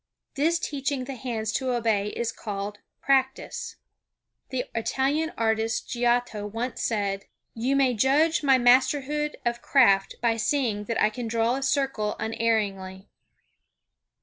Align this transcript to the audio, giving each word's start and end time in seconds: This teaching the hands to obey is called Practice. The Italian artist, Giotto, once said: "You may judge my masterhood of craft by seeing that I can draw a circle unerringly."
This 0.33 0.57
teaching 0.57 1.03
the 1.03 1.13
hands 1.13 1.51
to 1.51 1.73
obey 1.73 2.07
is 2.07 2.31
called 2.31 2.79
Practice. 3.03 3.75
The 4.49 4.65
Italian 4.73 5.31
artist, 5.37 5.87
Giotto, 5.91 6.47
once 6.47 6.81
said: 6.81 7.25
"You 7.53 7.75
may 7.75 7.93
judge 7.93 8.41
my 8.41 8.57
masterhood 8.57 9.35
of 9.45 9.61
craft 9.61 10.15
by 10.19 10.37
seeing 10.37 10.85
that 10.85 10.99
I 10.99 11.11
can 11.11 11.27
draw 11.27 11.53
a 11.53 11.61
circle 11.61 12.15
unerringly." 12.19 13.09